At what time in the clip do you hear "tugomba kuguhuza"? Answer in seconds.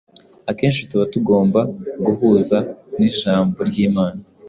1.13-2.57